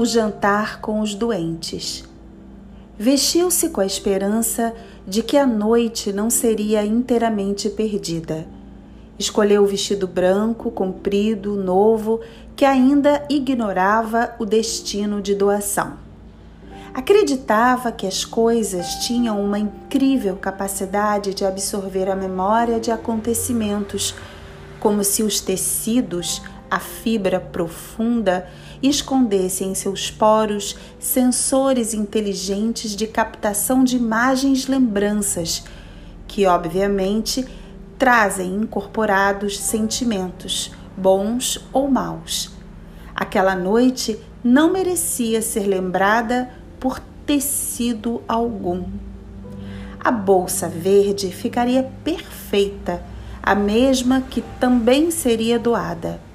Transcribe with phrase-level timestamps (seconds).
[0.00, 2.04] o jantar com os doentes.
[2.98, 4.74] Vestiu-se com a esperança
[5.06, 8.46] de que a noite não seria inteiramente perdida.
[9.18, 12.22] Escolheu o vestido branco, comprido, novo,
[12.56, 15.98] que ainda ignorava o destino de doação.
[16.94, 24.14] Acreditava que as coisas tinham uma incrível capacidade de absorver a memória de acontecimentos,
[24.80, 28.46] como se os tecidos, a fibra profunda,
[28.80, 35.64] escondesse em seus poros sensores inteligentes de captação de imagens lembranças,
[36.28, 37.44] que obviamente
[37.98, 42.52] trazem incorporados sentimentos, bons ou maus.
[43.14, 48.84] Aquela noite não merecia ser lembrada por tecido algum.
[50.02, 53.04] A bolsa verde ficaria perfeita,
[53.42, 56.29] a mesma que também seria doada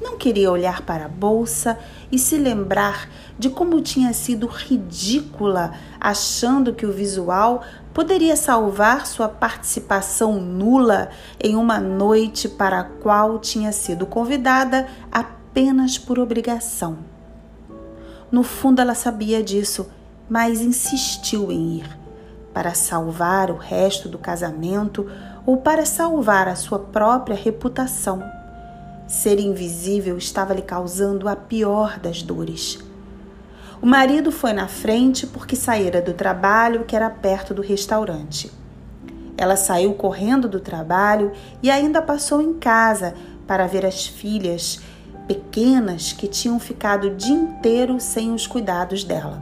[0.00, 1.78] não queria olhar para a bolsa
[2.10, 9.28] e se lembrar de como tinha sido ridícula, achando que o visual poderia salvar sua
[9.28, 11.10] participação nula
[11.40, 16.98] em uma noite para a qual tinha sido convidada apenas por obrigação.
[18.30, 19.90] No fundo, ela sabia disso,
[20.28, 21.98] mas insistiu em ir
[22.52, 25.10] para salvar o resto do casamento
[25.46, 28.37] ou para salvar a sua própria reputação.
[29.08, 32.78] Ser invisível estava lhe causando a pior das dores.
[33.80, 38.52] O marido foi na frente porque saíra do trabalho que era perto do restaurante.
[39.34, 43.14] Ela saiu correndo do trabalho e ainda passou em casa
[43.46, 44.78] para ver as filhas
[45.26, 49.40] pequenas que tinham ficado o dia inteiro sem os cuidados dela.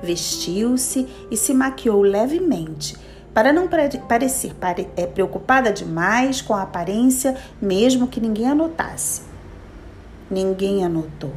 [0.00, 2.94] Vestiu-se e se maquiou levemente
[3.38, 4.52] para não parecer
[4.96, 9.22] é, preocupada demais com a aparência, mesmo que ninguém anotasse.
[10.28, 11.32] Ninguém anotou.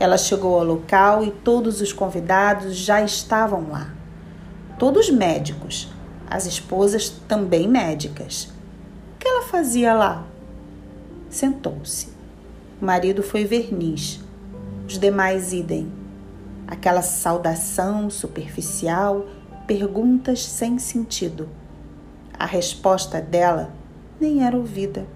[0.00, 3.94] Ela chegou ao local e todos os convidados já estavam lá.
[4.76, 5.88] Todos médicos,
[6.28, 8.52] as esposas também médicas.
[9.14, 10.24] O que ela fazia lá?
[11.30, 12.08] Sentou-se.
[12.82, 14.18] O marido foi verniz,
[14.88, 15.86] os demais idem.
[16.66, 19.24] Aquela saudação superficial
[19.66, 21.48] perguntas sem sentido.
[22.38, 23.70] A resposta dela
[24.20, 25.06] nem era ouvida.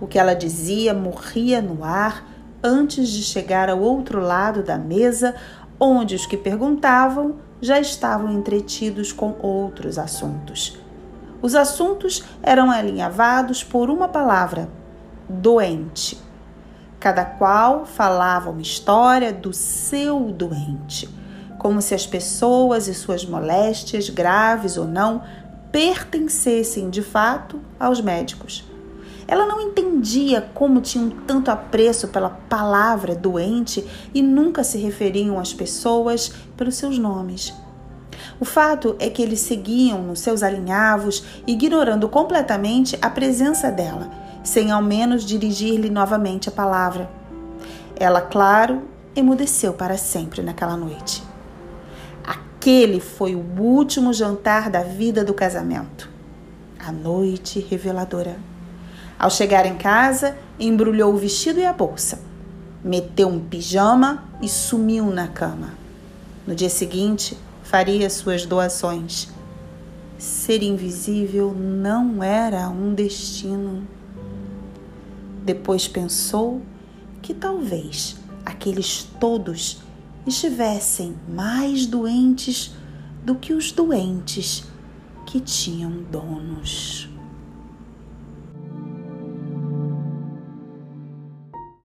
[0.00, 2.26] O que ela dizia morria no ar
[2.62, 5.34] antes de chegar ao outro lado da mesa,
[5.78, 10.78] onde os que perguntavam já estavam entretidos com outros assuntos.
[11.40, 14.68] Os assuntos eram alinhavados por uma palavra:
[15.28, 16.18] doente.
[16.98, 21.21] Cada qual falava uma história do seu doente
[21.62, 25.22] como se as pessoas e suas moléstias, graves ou não,
[25.70, 28.64] pertencessem de fato aos médicos.
[29.28, 35.54] Ela não entendia como tinham tanto apreço pela palavra doente e nunca se referiam às
[35.54, 37.54] pessoas pelos seus nomes.
[38.40, 44.10] O fato é que eles seguiam nos seus alinhavos, ignorando completamente a presença dela,
[44.42, 47.08] sem ao menos dirigir-lhe novamente a palavra.
[47.94, 48.82] Ela, claro,
[49.14, 51.31] emudeceu para sempre naquela noite.
[52.62, 56.08] Aquele foi o último jantar da vida do casamento.
[56.78, 58.36] A noite reveladora.
[59.18, 62.20] Ao chegar em casa, embrulhou o vestido e a bolsa.
[62.84, 65.74] Meteu um pijama e sumiu na cama.
[66.46, 69.28] No dia seguinte, faria suas doações.
[70.16, 73.84] Ser invisível não era um destino.
[75.44, 76.62] Depois pensou
[77.20, 78.14] que talvez
[78.46, 79.82] aqueles todos
[80.26, 82.74] estivessem mais doentes
[83.24, 84.64] do que os doentes
[85.26, 87.11] que tinham donos.